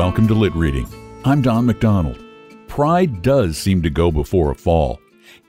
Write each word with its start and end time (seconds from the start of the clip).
Welcome 0.00 0.28
to 0.28 0.34
Lit 0.34 0.54
Reading. 0.54 0.88
I'm 1.26 1.42
Don 1.42 1.66
McDonald. 1.66 2.24
Pride 2.68 3.20
does 3.20 3.58
seem 3.58 3.82
to 3.82 3.90
go 3.90 4.10
before 4.10 4.50
a 4.50 4.54
fall. 4.54 4.98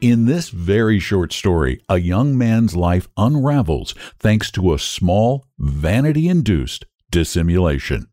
In 0.02 0.26
this 0.26 0.50
very 0.50 1.00
short 1.00 1.32
story, 1.32 1.82
a 1.88 1.98
young 1.98 2.38
man's 2.38 2.76
life 2.76 3.08
unravels 3.16 3.96
thanks 4.20 4.52
to 4.52 4.74
a 4.74 4.78
small, 4.78 5.46
vanity 5.58 6.28
induced 6.28 6.84
dissimulation. 7.10 8.08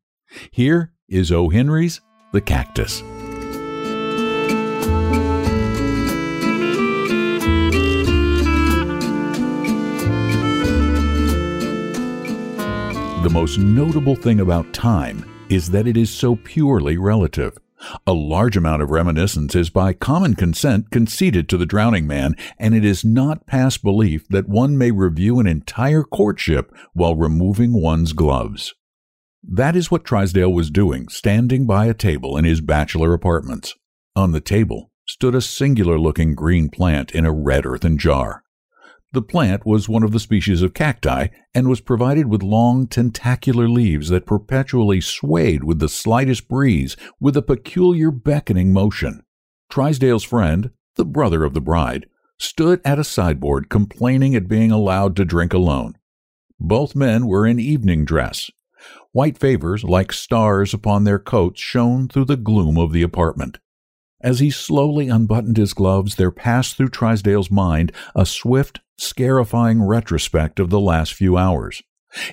Here 0.52 0.92
is 1.08 1.32
O. 1.32 1.48
Henry's 1.48 2.00
The 2.32 2.40
Cactus. 2.40 3.00
The 13.24 13.30
most 13.32 13.58
notable 13.58 14.14
thing 14.14 14.38
about 14.38 14.72
time 14.72 15.24
is 15.48 15.70
that 15.70 15.86
it 15.86 15.96
is 15.96 16.10
so 16.10 16.36
purely 16.36 16.96
relative. 16.96 17.58
A 18.06 18.12
large 18.12 18.56
amount 18.56 18.82
of 18.82 18.90
reminiscence 18.90 19.54
is 19.54 19.70
by 19.70 19.92
common 19.92 20.34
consent 20.34 20.90
conceded 20.90 21.48
to 21.48 21.56
the 21.56 21.66
drowning 21.66 22.06
man, 22.06 22.34
and 22.58 22.74
it 22.74 22.84
is 22.84 23.04
not 23.04 23.46
past 23.46 23.82
belief 23.82 24.26
that 24.28 24.48
one 24.48 24.76
may 24.76 24.90
review 24.90 25.38
an 25.38 25.46
entire 25.46 26.02
courtship 26.02 26.74
while 26.92 27.14
removing 27.14 27.80
one's 27.80 28.12
gloves. 28.12 28.74
That 29.42 29.76
is 29.76 29.90
what 29.90 30.04
Trysdale 30.04 30.52
was 30.52 30.70
doing, 30.70 31.08
standing 31.08 31.66
by 31.66 31.86
a 31.86 31.94
table 31.94 32.36
in 32.36 32.44
his 32.44 32.60
bachelor 32.60 33.14
apartments. 33.14 33.74
On 34.16 34.32
the 34.32 34.40
table 34.40 34.90
stood 35.06 35.34
a 35.34 35.40
singular 35.40 35.98
looking 35.98 36.34
green 36.34 36.68
plant 36.68 37.12
in 37.12 37.24
a 37.24 37.32
red 37.32 37.64
earthen 37.64 37.96
jar. 37.96 38.42
The 39.12 39.22
plant 39.22 39.64
was 39.64 39.88
one 39.88 40.02
of 40.02 40.12
the 40.12 40.20
species 40.20 40.60
of 40.60 40.74
cacti 40.74 41.28
and 41.54 41.66
was 41.66 41.80
provided 41.80 42.26
with 42.26 42.42
long 42.42 42.86
tentacular 42.86 43.68
leaves 43.68 44.10
that 44.10 44.26
perpetually 44.26 45.00
swayed 45.00 45.64
with 45.64 45.78
the 45.78 45.88
slightest 45.88 46.46
breeze 46.46 46.94
with 47.18 47.36
a 47.36 47.42
peculiar 47.42 48.10
beckoning 48.10 48.72
motion. 48.72 49.22
Trysdale's 49.70 50.24
friend, 50.24 50.70
the 50.96 51.06
brother 51.06 51.44
of 51.44 51.54
the 51.54 51.60
bride, 51.60 52.06
stood 52.38 52.82
at 52.84 52.98
a 52.98 53.04
sideboard 53.04 53.70
complaining 53.70 54.34
at 54.34 54.46
being 54.46 54.70
allowed 54.70 55.16
to 55.16 55.24
drink 55.24 55.54
alone. 55.54 55.96
Both 56.60 56.94
men 56.94 57.26
were 57.26 57.46
in 57.46 57.58
evening 57.58 58.04
dress. 58.04 58.50
White 59.12 59.38
favors, 59.38 59.84
like 59.84 60.12
stars 60.12 60.74
upon 60.74 61.04
their 61.04 61.18
coats, 61.18 61.60
shone 61.60 62.08
through 62.08 62.26
the 62.26 62.36
gloom 62.36 62.76
of 62.76 62.92
the 62.92 63.02
apartment. 63.02 63.58
As 64.20 64.40
he 64.40 64.50
slowly 64.50 65.08
unbuttoned 65.08 65.56
his 65.56 65.74
gloves, 65.74 66.16
there 66.16 66.32
passed 66.32 66.76
through 66.76 66.88
Trysdale's 66.88 67.50
mind 67.50 67.92
a 68.16 68.26
swift, 68.26 68.80
scarifying 68.96 69.82
retrospect 69.82 70.58
of 70.58 70.70
the 70.70 70.80
last 70.80 71.14
few 71.14 71.36
hours. 71.36 71.82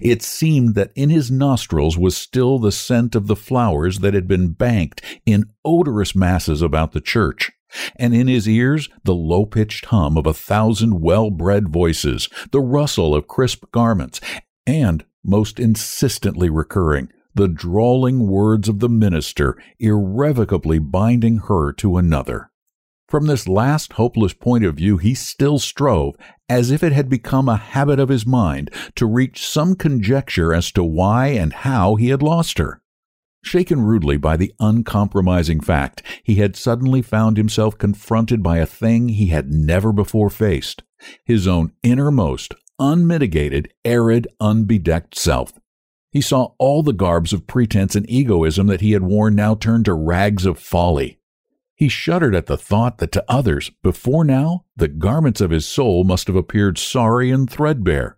It 0.02 0.24
seemed 0.24 0.74
that 0.76 0.92
in 0.96 1.10
his 1.10 1.30
nostrils 1.30 1.98
was 1.98 2.18
still 2.18 2.58
the 2.58 2.72
scent 2.72 3.14
of 3.14 3.28
the 3.28 3.36
flowers 3.36 4.00
that 4.00 4.14
had 4.14 4.28
been 4.28 4.54
banked 4.54 5.02
in 5.26 5.52
odorous 5.64 6.16
masses 6.16 6.62
about 6.62 6.94
the 6.94 7.02
church, 7.02 7.52
and 7.98 8.16
in 8.16 8.28
his 8.28 8.48
ears 8.48 8.90
the 9.04 9.14
low 9.14 9.46
pitched 9.46 9.86
hum 9.86 10.18
of 10.18 10.26
a 10.26 10.34
thousand 10.34 11.02
well 11.02 11.30
bred 11.30 11.70
voices, 11.70 12.30
the 12.52 12.62
rustle 12.62 13.14
of 13.14 13.28
crisp 13.28 13.66
garments, 13.72 14.22
and, 14.66 15.04
most 15.24 15.60
insistently 15.60 16.50
recurring, 16.50 17.10
the 17.36 17.48
drawling 17.48 18.28
words 18.28 18.68
of 18.68 18.80
the 18.80 18.90
minister 18.90 19.58
irrevocably 19.80 20.80
binding 20.80 21.38
her 21.38 21.72
to 21.74 21.98
another. 21.98 22.50
From 23.08 23.28
this 23.28 23.48
last 23.48 23.94
hopeless 23.94 24.34
point 24.34 24.66
of 24.66 24.76
view, 24.76 24.98
he 24.98 25.14
still 25.14 25.60
strove, 25.60 26.16
as 26.50 26.72
if 26.72 26.82
it 26.82 26.92
had 26.92 27.08
become 27.08 27.48
a 27.48 27.58
habit 27.58 28.00
of 28.00 28.10
his 28.10 28.26
mind, 28.26 28.72
to 28.96 29.06
reach 29.06 29.46
some 29.46 29.76
conjecture 29.76 30.54
as 30.54 30.72
to 30.72 30.84
why 30.84 31.28
and 31.28 31.54
how 31.54 31.96
he 31.96 32.10
had 32.10 32.24
lost 32.24 32.58
her. 32.58 32.82
Shaken 33.44 33.82
rudely 33.82 34.18
by 34.18 34.38
the 34.38 34.54
uncompromising 34.60 35.60
fact, 35.60 36.02
he 36.24 36.36
had 36.36 36.56
suddenly 36.56 37.04
found 37.04 37.38
himself 37.38 37.78
confronted 37.78 38.42
by 38.42 38.58
a 38.58 38.66
thing 38.66 39.10
he 39.10 39.28
had 39.28 39.52
never 39.52 39.92
before 39.92 40.32
faced 40.32 40.82
his 41.26 41.48
own 41.48 41.72
innermost, 41.84 42.56
unmitigated, 42.80 43.72
arid, 43.84 44.28
unbedecked 44.40 45.16
self. 45.16 45.54
He 46.16 46.22
saw 46.22 46.54
all 46.60 46.82
the 46.82 46.94
garbs 46.94 47.34
of 47.34 47.46
pretense 47.46 47.94
and 47.94 48.10
egoism 48.10 48.68
that 48.68 48.80
he 48.80 48.94
had 48.94 49.04
worn 49.04 49.36
now 49.36 49.54
turned 49.54 49.84
to 49.84 49.94
rags 49.94 50.46
of 50.46 50.58
folly. 50.58 51.20
He 51.76 51.90
shuddered 51.90 52.34
at 52.34 52.46
the 52.46 52.58
thought 52.58 53.00
that 53.00 53.12
to 53.12 53.26
others, 53.28 53.72
before 53.84 54.24
now, 54.24 54.64
the 54.78 54.88
garments 54.88 55.42
of 55.42 55.52
his 55.52 55.66
soul 55.66 56.06
must 56.06 56.28
have 56.28 56.36
appeared 56.38 56.78
sorry 56.78 57.32
and 57.32 57.50
threadbare. 57.50 58.18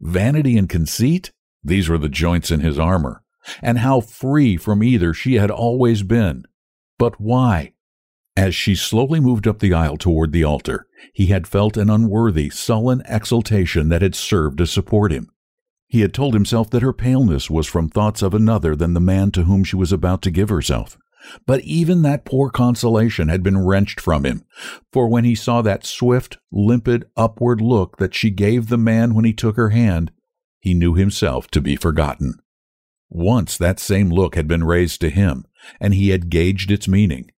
Vanity 0.00 0.56
and 0.56 0.68
conceit, 0.68 1.32
these 1.64 1.88
were 1.88 1.98
the 1.98 2.08
joints 2.08 2.52
in 2.52 2.60
his 2.60 2.78
armor, 2.78 3.24
and 3.60 3.78
how 3.78 4.00
free 4.00 4.56
from 4.56 4.84
either 4.84 5.12
she 5.12 5.34
had 5.34 5.50
always 5.50 6.04
been. 6.04 6.44
But 6.96 7.20
why? 7.20 7.72
As 8.36 8.54
she 8.54 8.76
slowly 8.76 9.18
moved 9.18 9.48
up 9.48 9.58
the 9.58 9.74
aisle 9.74 9.96
toward 9.96 10.30
the 10.30 10.44
altar, 10.44 10.86
he 11.12 11.26
had 11.26 11.48
felt 11.48 11.76
an 11.76 11.90
unworthy, 11.90 12.50
sullen 12.50 13.02
exultation 13.04 13.88
that 13.88 14.02
had 14.02 14.14
served 14.14 14.58
to 14.58 14.66
support 14.68 15.10
him. 15.10 15.32
He 15.88 16.00
had 16.00 16.12
told 16.12 16.34
himself 16.34 16.70
that 16.70 16.82
her 16.82 16.92
paleness 16.92 17.48
was 17.48 17.66
from 17.66 17.88
thoughts 17.88 18.22
of 18.22 18.34
another 18.34 18.74
than 18.74 18.94
the 18.94 19.00
man 19.00 19.30
to 19.32 19.44
whom 19.44 19.64
she 19.64 19.76
was 19.76 19.92
about 19.92 20.22
to 20.22 20.30
give 20.30 20.48
herself. 20.48 20.98
But 21.46 21.60
even 21.62 22.02
that 22.02 22.24
poor 22.24 22.50
consolation 22.50 23.28
had 23.28 23.42
been 23.42 23.58
wrenched 23.58 24.00
from 24.00 24.24
him, 24.24 24.44
for 24.92 25.08
when 25.08 25.24
he 25.24 25.34
saw 25.34 25.62
that 25.62 25.86
swift, 25.86 26.38
limpid, 26.52 27.06
upward 27.16 27.60
look 27.60 27.96
that 27.98 28.14
she 28.14 28.30
gave 28.30 28.68
the 28.68 28.78
man 28.78 29.14
when 29.14 29.24
he 29.24 29.32
took 29.32 29.56
her 29.56 29.70
hand, 29.70 30.12
he 30.60 30.74
knew 30.74 30.94
himself 30.94 31.48
to 31.48 31.60
be 31.60 31.76
forgotten. 31.76 32.40
Once 33.08 33.56
that 33.56 33.78
same 33.78 34.10
look 34.10 34.34
had 34.34 34.48
been 34.48 34.64
raised 34.64 35.00
to 35.00 35.10
him, 35.10 35.46
and 35.80 35.94
he 35.94 36.10
had 36.10 36.30
gauged 36.30 36.70
its 36.70 36.88
meaning. 36.88 37.30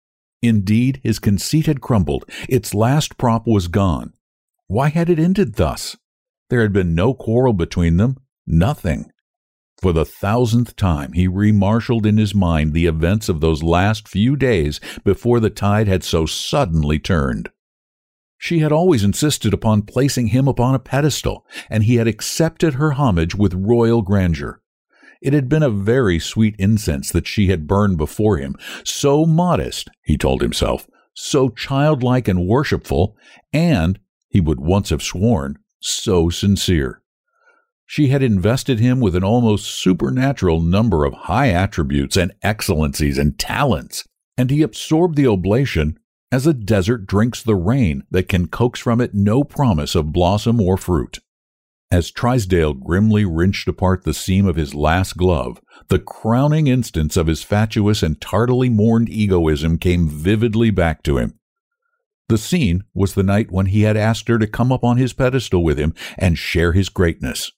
Indeed, 0.43 1.01
his 1.03 1.19
conceit 1.19 1.67
had 1.67 1.81
crumbled, 1.81 2.25
its 2.49 2.75
last 2.75 3.19
prop 3.19 3.47
was 3.47 3.69
gone. 3.69 4.13
Why 4.67 4.89
had 4.89 5.11
it 5.11 5.19
ended 5.19 5.57
thus? 5.57 5.97
There 6.51 6.63
had 6.63 6.73
been 6.73 6.95
no 6.95 7.15
quarrel 7.15 7.53
between 7.53 7.97
them, 7.97 8.17
nothing. 8.47 9.11
For 9.83 9.93
the 9.93 10.07
thousandth 10.07 10.77
time, 10.77 11.13
he 11.13 11.29
remarshaled 11.29 12.07
in 12.07 12.17
his 12.17 12.35
mind 12.35 12.73
the 12.73 12.87
events 12.87 13.29
of 13.29 13.41
those 13.41 13.63
last 13.63 14.09
few 14.09 14.35
days 14.37 14.81
before 15.05 15.39
the 15.39 15.51
tide 15.51 15.87
had 15.87 16.03
so 16.03 16.25
suddenly 16.25 16.99
turned. 16.99 17.51
She 18.39 18.61
had 18.61 18.73
always 18.73 19.05
insisted 19.05 19.53
upon 19.53 19.83
placing 19.83 20.29
him 20.29 20.49
upon 20.49 20.75
a 20.75 20.79
pedestal, 20.79 21.47
and 21.69 21.85
he 21.85 21.97
had 21.97 22.07
accepted 22.07 22.75
her 22.75 22.93
homage 22.93 23.35
with 23.35 23.55
royal 23.55 24.03
grandeur. 24.03 24.61
It 25.23 25.33
had 25.33 25.49
been 25.49 25.63
a 25.63 25.71
very 25.71 26.19
sweet 26.19 26.55
incense 26.59 27.11
that 27.11 27.27
she 27.27 27.49
had 27.49 27.67
burned 27.67 27.99
before 27.99 28.37
him, 28.37 28.55
so 28.85 29.25
modest, 29.25 29.89
he 30.03 30.17
told 30.19 30.43
himself, 30.43 30.87
so 31.15 31.49
childlike 31.49 32.29
and 32.29 32.47
worshipful, 32.47 33.17
and, 33.53 33.99
he 34.29 34.41
would 34.41 34.61
once 34.61 34.91
have 34.91 35.03
sworn, 35.03 35.59
so 35.81 36.29
sincere. 36.29 37.03
She 37.87 38.09
had 38.09 38.23
invested 38.23 38.81
him 38.81 38.99
with 39.01 39.15
an 39.15 39.23
almost 39.23 39.67
supernatural 39.67 40.61
number 40.61 41.05
of 41.05 41.15
high 41.15 41.51
attributes 41.51 42.17
and 42.17 42.33
excellencies 42.43 43.17
and 43.17 43.39
talents, 43.39 44.05
and 44.37 44.51
he 44.51 44.63
absorbed 44.63 45.17
the 45.17 45.29
oblation 45.29 45.99
as 46.33 46.47
a 46.47 46.53
desert 46.53 47.07
drinks 47.07 47.43
the 47.43 47.55
rain 47.55 48.03
that 48.11 48.29
can 48.29 48.49
coax 48.49 48.81
from 48.81 49.01
it 49.01 49.15
no 49.15 49.45
promise 49.45 49.95
of 49.95 50.13
blossom 50.13 50.61
or 50.61 50.77
fruit. 50.77 51.21
As 51.89 52.11
Trysdale 52.11 52.75
grimly 52.75 53.25
wrenched 53.25 53.69
apart 53.69 54.03
the 54.03 54.13
seam 54.13 54.45
of 54.47 54.57
his 54.57 54.75
last 54.75 55.17
glove, 55.17 55.61
the 55.89 56.01
crowning 56.01 56.67
instance 56.67 57.17
of 57.17 57.29
his 57.29 57.45
fatuous 57.45 58.03
and 58.03 58.21
tardily 58.21 58.69
mourned 58.69 59.09
egoism 59.09 59.79
came 59.79 60.09
vividly 60.09 60.71
back 60.71 61.05
to 61.05 61.19
him. 61.19 61.39
The 62.29 62.39
scene 62.39 62.83
was 62.93 63.15
the 63.15 63.23
night 63.23 63.53
when 63.53 63.67
he 63.67 63.83
had 63.83 63.97
asked 63.97 64.27
her 64.27 64.37
to 64.39 64.49
come 64.49 64.73
up 64.73 64.83
on 64.83 64.97
his 64.97 65.13
pedestal 65.13 65.63
with 65.63 65.79
him 65.79 65.95
and 66.19 66.37
share 66.37 66.73
his 66.73 66.89
greatness. 66.89 67.53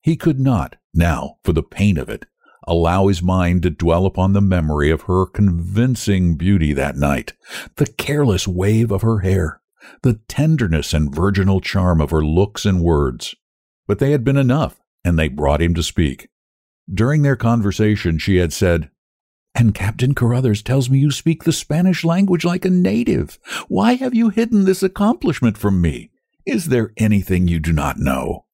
He 0.00 0.16
could 0.16 0.38
not, 0.38 0.76
now, 0.94 1.36
for 1.42 1.52
the 1.52 1.62
pain 1.62 1.98
of 1.98 2.08
it, 2.08 2.26
allow 2.66 3.08
his 3.08 3.22
mind 3.22 3.62
to 3.62 3.70
dwell 3.70 4.06
upon 4.06 4.32
the 4.32 4.40
memory 4.40 4.90
of 4.90 5.02
her 5.02 5.26
convincing 5.26 6.36
beauty 6.36 6.72
that 6.72 6.96
night, 6.96 7.32
the 7.76 7.86
careless 7.86 8.46
wave 8.46 8.90
of 8.90 9.02
her 9.02 9.20
hair, 9.20 9.60
the 10.02 10.20
tenderness 10.28 10.92
and 10.92 11.14
virginal 11.14 11.60
charm 11.60 12.00
of 12.00 12.10
her 12.10 12.24
looks 12.24 12.66
and 12.66 12.82
words. 12.82 13.34
But 13.86 13.98
they 13.98 14.12
had 14.12 14.24
been 14.24 14.36
enough, 14.36 14.80
and 15.04 15.18
they 15.18 15.28
brought 15.28 15.62
him 15.62 15.74
to 15.74 15.82
speak. 15.82 16.28
During 16.92 17.22
their 17.22 17.36
conversation, 17.36 18.18
she 18.18 18.36
had 18.36 18.52
said, 18.52 18.90
And 19.54 19.74
Captain 19.74 20.14
Carruthers 20.14 20.62
tells 20.62 20.88
me 20.90 20.98
you 20.98 21.10
speak 21.10 21.44
the 21.44 21.52
Spanish 21.52 22.04
language 22.04 22.44
like 22.44 22.64
a 22.64 22.70
native. 22.70 23.38
Why 23.68 23.94
have 23.94 24.14
you 24.14 24.28
hidden 24.28 24.64
this 24.64 24.82
accomplishment 24.82 25.58
from 25.58 25.80
me? 25.80 26.10
Is 26.46 26.66
there 26.66 26.92
anything 26.96 27.48
you 27.48 27.60
do 27.60 27.72
not 27.72 27.98
know? 27.98 28.46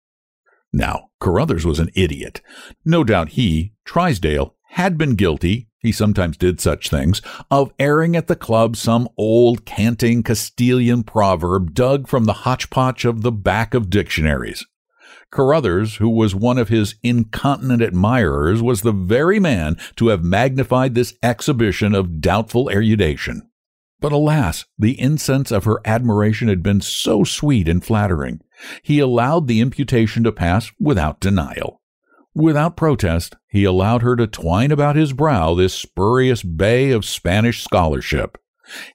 Now, 0.75 1.11
Carruthers 1.21 1.65
was 1.65 1.79
an 1.79 1.91
idiot. 1.95 2.41
No 2.85 3.05
doubt 3.05 3.31
he, 3.31 3.75
Trysdale, 3.85 4.57
had 4.71 4.99
been 4.99 5.15
guilty, 5.15 5.69
he 5.79 5.93
sometimes 5.93 6.37
did 6.37 6.61
such 6.61 6.91
things, 6.91 7.23
of 7.49 7.73
airing 7.79 8.17
at 8.17 8.27
the 8.27 8.35
club 8.35 8.75
some 8.75 9.09
old 9.17 9.65
canting 9.65 10.25
Castilian 10.25 11.05
proverb 11.05 11.75
dug 11.75 12.09
from 12.09 12.25
the 12.25 12.41
hotchpotch 12.43 13.05
of 13.05 13.23
the 13.23 13.31
back 13.31 13.73
of 13.73 13.89
dictionaries. 13.89 14.67
Carruthers, 15.31 15.97
who 15.97 16.11
was 16.11 16.35
one 16.35 16.59
of 16.59 16.71
his 16.71 16.97
incontinent 17.05 17.81
admirers, 17.81 18.61
was 18.61 18.81
the 18.81 18.91
very 18.91 19.39
man 19.39 19.77
to 19.95 20.09
have 20.09 20.25
magnified 20.25 20.97
this 20.97 21.15
exhibition 21.23 21.95
of 21.95 22.21
doubtful 22.21 22.69
erudition. 22.69 23.49
But 24.05 24.13
alas, 24.13 24.67
the 24.79 25.01
incense 25.01 25.51
of 25.51 25.65
her 25.65 25.81
admiration 25.87 26.49
had 26.49 26.63
been 26.63 26.83
so 26.83 27.25
sweet 27.25 27.67
and 27.67 27.83
flattering, 27.83 28.43
he 28.83 28.99
allowed 28.99 29.49
the 29.49 29.63
imputation 29.63 30.23
to 30.25 30.31
pass 30.31 30.71
without 30.79 31.21
denial. 31.21 31.81
Without 32.35 32.77
protest, 32.77 33.35
he 33.49 33.65
allowed 33.65 34.03
her 34.03 34.15
to 34.17 34.27
twine 34.27 34.71
about 34.73 34.95
his 34.95 35.15
brow 35.15 35.55
this 35.55 35.73
spurious 35.73 36.43
bay 36.43 36.91
of 36.91 37.07
Spanish 37.07 37.65
scholarship. 37.65 38.37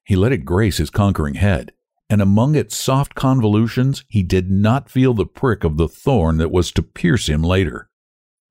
He 0.04 0.16
let 0.16 0.32
it 0.32 0.46
grace 0.46 0.78
his 0.78 0.92
conquering 0.92 1.34
head, 1.34 1.72
and 2.08 2.22
among 2.22 2.54
its 2.54 2.78
soft 2.78 3.16
convolutions 3.16 4.06
he 4.10 4.22
did 4.22 4.52
not 4.52 4.92
feel 4.92 5.16
the 5.16 5.26
prick 5.26 5.64
of 5.64 5.78
the 5.78 5.90
thorn 5.90 6.38
that 6.38 6.52
was 6.52 6.72
to 6.74 6.84
pierce 6.84 7.28
him 7.28 7.42
later. 7.42 7.90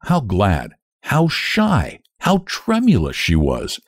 How 0.07 0.19
glad, 0.19 0.73
how 1.05 1.29
shy, 1.29 2.01
how 2.29 2.43
tremulous 2.45 3.17
she 3.17 3.35
was! 3.35 3.81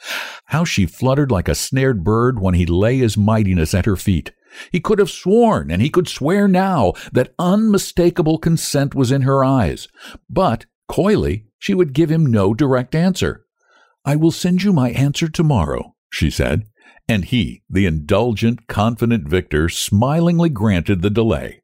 How 0.46 0.64
she 0.64 0.86
fluttered 0.86 1.30
like 1.30 1.46
a 1.46 1.54
snared 1.54 2.02
bird 2.02 2.40
when 2.40 2.54
he 2.54 2.64
lay 2.64 2.96
his 2.96 3.18
mightiness 3.18 3.74
at 3.74 3.84
her 3.84 3.96
feet! 3.96 4.32
He 4.72 4.80
could 4.80 4.98
have 4.98 5.10
sworn, 5.10 5.70
and 5.70 5.82
he 5.82 5.90
could 5.90 6.08
swear 6.08 6.48
now, 6.48 6.94
that 7.12 7.34
unmistakable 7.38 8.38
consent 8.38 8.94
was 8.94 9.12
in 9.12 9.22
her 9.22 9.44
eyes. 9.44 9.88
But 10.30 10.64
Coyly, 10.88 11.48
she 11.58 11.74
would 11.74 11.92
give 11.92 12.10
him 12.10 12.24
no 12.24 12.54
direct 12.54 12.94
answer. 12.94 13.44
I 14.06 14.16
will 14.16 14.30
send 14.30 14.62
you 14.62 14.72
my 14.72 14.88
answer 14.88 15.28
tomorrow, 15.28 15.94
she 16.10 16.30
said, 16.30 16.64
and 17.06 17.26
he, 17.26 17.62
the 17.68 17.84
indulgent, 17.84 18.68
confident 18.68 19.28
victor, 19.28 19.68
smilingly 19.68 20.48
granted 20.48 21.02
the 21.02 21.10
delay. 21.10 21.60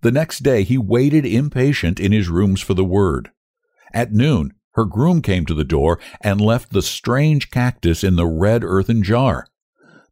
The 0.00 0.10
next 0.10 0.40
day 0.40 0.64
he 0.64 0.78
waited 0.78 1.24
impatient 1.24 2.00
in 2.00 2.10
his 2.10 2.28
rooms 2.28 2.60
for 2.60 2.74
the 2.74 2.84
word. 2.84 3.30
At 3.94 4.12
noon, 4.12 4.54
her 4.78 4.84
groom 4.84 5.20
came 5.20 5.44
to 5.44 5.54
the 5.54 5.64
door 5.64 5.98
and 6.20 6.40
left 6.40 6.70
the 6.70 6.82
strange 6.82 7.50
cactus 7.50 8.04
in 8.04 8.14
the 8.14 8.28
red 8.28 8.62
earthen 8.62 9.02
jar. 9.02 9.48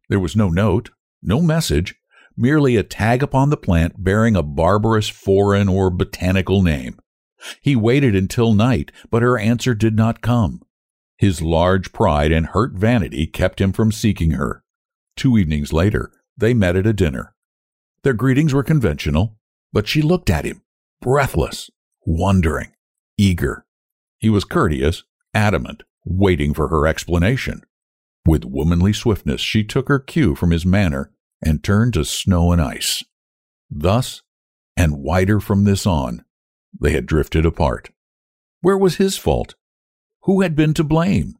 There 0.09 0.19
was 0.19 0.35
no 0.35 0.49
note, 0.49 0.89
no 1.23 1.41
message, 1.41 1.95
merely 2.35 2.75
a 2.75 2.83
tag 2.83 3.23
upon 3.23 3.49
the 3.49 3.55
plant 3.55 4.03
bearing 4.03 4.35
a 4.35 4.43
barbarous 4.43 5.07
foreign 5.07 5.69
or 5.69 5.89
botanical 5.89 6.61
name. 6.61 6.99
He 7.61 7.77
waited 7.77 8.13
until 8.13 8.53
night, 8.53 8.91
but 9.09 9.21
her 9.21 9.39
answer 9.39 9.73
did 9.73 9.95
not 9.95 10.21
come. 10.21 10.61
His 11.17 11.41
large 11.41 11.93
pride 11.93 12.33
and 12.33 12.47
hurt 12.47 12.73
vanity 12.73 13.25
kept 13.25 13.61
him 13.61 13.71
from 13.71 13.93
seeking 13.93 14.31
her. 14.31 14.65
Two 15.15 15.37
evenings 15.37 15.71
later, 15.71 16.11
they 16.35 16.53
met 16.53 16.75
at 16.75 16.85
a 16.85 16.91
dinner. 16.91 17.33
Their 18.03 18.13
greetings 18.13 18.53
were 18.53 18.63
conventional, 18.63 19.37
but 19.71 19.87
she 19.87 20.01
looked 20.01 20.29
at 20.29 20.43
him, 20.43 20.61
breathless, 20.99 21.71
wondering, 22.05 22.73
eager. 23.17 23.63
He 24.19 24.29
was 24.29 24.43
courteous, 24.43 25.03
adamant, 25.33 25.83
waiting 26.05 26.53
for 26.53 26.69
her 26.69 26.87
explanation. 26.87 27.61
With 28.25 28.45
womanly 28.45 28.93
swiftness, 28.93 29.41
she 29.41 29.63
took 29.63 29.87
her 29.87 29.99
cue 29.99 30.35
from 30.35 30.51
his 30.51 30.65
manner 30.65 31.11
and 31.41 31.63
turned 31.63 31.93
to 31.93 32.03
snow 32.03 32.51
and 32.51 32.61
ice. 32.61 33.03
Thus, 33.69 34.21
and 34.75 34.97
wider 34.97 35.39
from 35.39 35.63
this 35.63 35.85
on, 35.85 36.25
they 36.79 36.91
had 36.91 37.05
drifted 37.05 37.45
apart. 37.45 37.89
Where 38.61 38.77
was 38.77 38.95
his 38.95 39.17
fault? 39.17 39.55
Who 40.23 40.41
had 40.41 40.55
been 40.55 40.73
to 40.75 40.83
blame? 40.83 41.35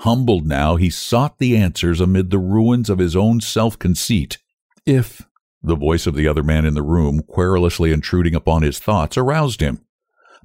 Humbled 0.00 0.46
now, 0.46 0.76
he 0.76 0.90
sought 0.90 1.38
the 1.38 1.56
answers 1.56 2.00
amid 2.00 2.30
the 2.30 2.38
ruins 2.38 2.90
of 2.90 2.98
his 2.98 3.14
own 3.14 3.40
self 3.40 3.78
conceit. 3.78 4.38
If 4.84 5.22
the 5.62 5.76
voice 5.76 6.06
of 6.06 6.14
the 6.14 6.28
other 6.28 6.42
man 6.42 6.64
in 6.64 6.74
the 6.74 6.82
room, 6.82 7.22
querulously 7.22 7.92
intruding 7.92 8.34
upon 8.34 8.62
his 8.62 8.78
thoughts, 8.78 9.16
aroused 9.16 9.60
him. 9.60 9.84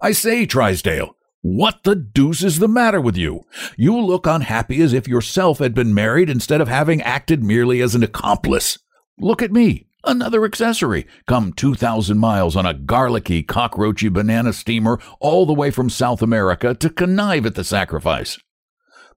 I 0.01 0.11
say, 0.11 0.45
Trysdale, 0.45 1.15
what 1.43 1.83
the 1.83 1.93
deuce 1.93 2.41
is 2.41 2.59
the 2.59 2.69
matter 2.69 3.01
with 3.01 3.17
you? 3.17 3.41
You 3.75 3.99
look 3.99 4.25
unhappy 4.25 4.81
as 4.81 4.93
if 4.93 5.09
yourself 5.09 5.59
had 5.59 5.73
been 5.73 5.93
married 5.93 6.29
instead 6.29 6.61
of 6.61 6.69
having 6.69 7.01
acted 7.01 7.43
merely 7.43 7.81
as 7.81 7.95
an 7.95 8.01
accomplice. 8.01 8.79
Look 9.19 9.41
at 9.41 9.51
me. 9.51 9.87
Another 10.05 10.45
accessory, 10.45 11.05
come 11.27 11.51
2,000 11.51 12.17
miles 12.17 12.55
on 12.55 12.65
a 12.65 12.73
garlicky, 12.73 13.43
cockroachy 13.43 14.11
banana 14.11 14.53
steamer 14.53 15.01
all 15.19 15.45
the 15.45 15.53
way 15.53 15.69
from 15.69 15.89
South 15.89 16.21
America 16.21 16.73
to 16.75 16.89
connive 16.89 17.45
at 17.45 17.55
the 17.55 17.65
sacrifice. 17.65 18.39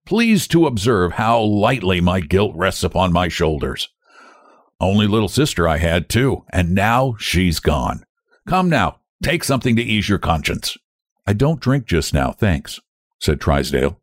Please 0.04 0.48
to 0.48 0.66
observe 0.66 1.12
how 1.12 1.40
lightly 1.40 2.00
my 2.00 2.18
guilt 2.18 2.56
rests 2.56 2.82
upon 2.82 3.12
my 3.12 3.28
shoulders. 3.28 3.88
Only 4.80 5.06
little 5.06 5.28
sister 5.28 5.68
I 5.68 5.76
had, 5.76 6.08
too, 6.08 6.44
and 6.52 6.74
now 6.74 7.14
she's 7.20 7.60
gone. 7.60 8.04
Come 8.48 8.68
now, 8.68 8.98
take 9.22 9.44
something 9.44 9.76
to 9.76 9.82
ease 9.82 10.08
your 10.08 10.18
conscience. 10.18 10.76
I 11.26 11.32
don't 11.32 11.60
drink 11.60 11.86
just 11.86 12.14
now, 12.14 12.32
thanks, 12.32 12.80
said 13.20 13.40
Trysdale. 13.40 14.00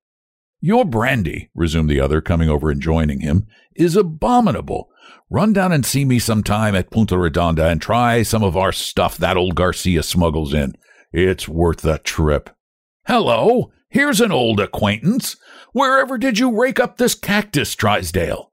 Your 0.59 0.85
brandy, 0.85 1.49
resumed 1.53 1.89
the 1.89 1.99
other, 1.99 2.21
coming 2.21 2.49
over 2.49 2.69
and 2.69 2.81
joining 2.81 3.21
him, 3.21 3.47
is 3.75 3.95
abominable. 3.95 4.89
Run 5.29 5.51
down 5.53 5.71
and 5.71 5.85
see 5.85 6.05
me 6.05 6.19
sometime 6.19 6.75
at 6.75 6.91
Punta 6.91 7.15
Redonda 7.15 7.71
and 7.71 7.81
try 7.81 8.23
some 8.23 8.43
of 8.43 8.55
our 8.55 8.71
stuff 8.71 9.17
that 9.17 9.37
old 9.37 9.55
Garcia 9.55 10.03
smuggles 10.03 10.53
in. 10.53 10.75
It's 11.11 11.47
worth 11.47 11.81
the 11.81 11.97
trip. 11.99 12.49
Hello, 13.07 13.71
here's 13.89 14.21
an 14.21 14.31
old 14.31 14.59
acquaintance. 14.59 15.35
Wherever 15.73 16.17
did 16.17 16.39
you 16.39 16.57
rake 16.57 16.79
up 16.79 16.97
this 16.97 17.15
cactus, 17.15 17.75
Trysdale? 17.75 18.51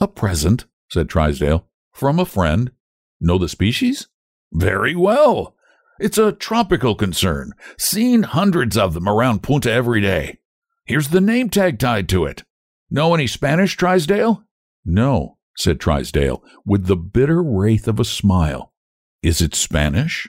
A 0.00 0.08
present, 0.08 0.64
said 0.90 1.08
Trysdale, 1.08 1.66
from 1.92 2.18
a 2.18 2.24
friend. 2.24 2.70
Know 3.20 3.38
the 3.38 3.48
species? 3.48 4.08
Very 4.52 4.96
well. 4.96 5.54
It's 6.02 6.18
a 6.18 6.32
tropical 6.32 6.96
concern. 6.96 7.52
Seen 7.78 8.24
hundreds 8.24 8.76
of 8.76 8.92
them 8.92 9.08
around 9.08 9.44
Punta 9.44 9.70
every 9.70 10.00
day. 10.00 10.38
Here's 10.84 11.10
the 11.10 11.20
name 11.20 11.48
tag 11.48 11.78
tied 11.78 12.08
to 12.08 12.24
it. 12.24 12.42
Know 12.90 13.14
any 13.14 13.28
Spanish, 13.28 13.76
Trysdale? 13.76 14.42
No, 14.84 15.38
said 15.56 15.78
Trysdale, 15.78 16.42
with 16.66 16.86
the 16.86 16.96
bitter 16.96 17.40
wraith 17.40 17.86
of 17.86 18.00
a 18.00 18.04
smile. 18.04 18.72
Is 19.22 19.40
it 19.40 19.54
Spanish? 19.54 20.28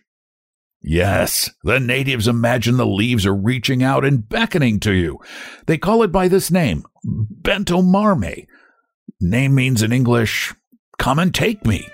Yes, 0.80 1.50
the 1.64 1.80
natives 1.80 2.28
imagine 2.28 2.78
the 2.78 2.86
leaves 2.86 3.26
are 3.26 3.34
reaching 3.34 3.82
out 3.82 4.06
and 4.06 4.30
beckoning 4.30 4.80
to 4.82 4.92
you. 4.92 5.18
They 5.66 5.80
call 5.80 6.04
it 6.04 6.12
by 6.12 6.28
this 6.28 6.52
name, 6.52 6.84
Ventomarme. 7.04 8.46
Name 9.20 9.56
means 9.56 9.82
in 9.82 9.92
English, 9.92 10.54
come 11.00 11.18
and 11.18 11.34
take 11.34 11.66
me. 11.66 11.90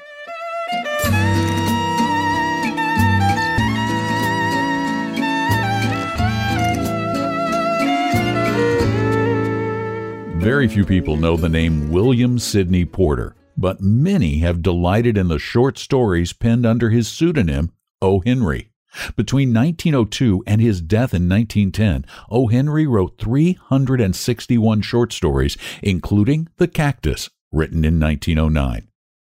Very 10.39 10.69
few 10.69 10.86
people 10.86 11.17
know 11.17 11.36
the 11.36 11.50
name 11.50 11.91
William 11.91 12.39
Sidney 12.39 12.86
Porter, 12.86 13.36
but 13.58 13.81
many 13.81 14.38
have 14.39 14.62
delighted 14.62 15.17
in 15.17 15.27
the 15.27 15.38
short 15.38 15.77
stories 15.77 16.31
penned 16.31 16.65
under 16.65 16.89
his 16.89 17.10
pseudonym, 17.10 17.74
O. 18.01 18.22
Henry. 18.22 18.72
Between 19.17 19.53
1902 19.53 20.46
and 20.48 20.62
his 20.62 20.79
death 20.79 21.13
in 21.13 21.27
1910, 21.27 22.05
O. 22.31 22.48
Henry 22.48 22.88
wrote 22.88 23.17
361 23.19 24.81
short 24.81 25.12
stories, 25.12 25.58
including 25.84 26.48
The 26.55 26.69
Cactus, 26.69 27.29
written 27.51 27.84
in 27.84 28.00
1909. 28.00 28.88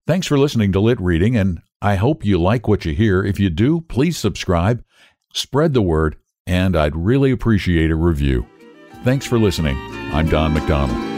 Thanks 0.05 0.27
for 0.27 0.37
listening 0.37 0.71
to 0.73 0.79
Lit 0.79 1.01
Reading, 1.01 1.35
and 1.35 1.63
I 1.81 1.95
hope 1.95 2.23
you 2.23 2.39
like 2.39 2.67
what 2.67 2.85
you 2.85 2.93
hear. 2.93 3.23
If 3.23 3.39
you 3.39 3.49
do, 3.49 3.81
please 3.81 4.17
subscribe, 4.17 4.83
spread 5.33 5.73
the 5.73 5.81
word, 5.81 6.17
and 6.45 6.75
I'd 6.75 6.95
really 6.95 7.31
appreciate 7.31 7.89
a 7.89 7.95
review. 7.95 8.45
Thanks 9.03 9.25
for 9.25 9.39
listening. 9.39 9.77
I'm 10.13 10.29
Don 10.29 10.53
McDonald. 10.53 11.10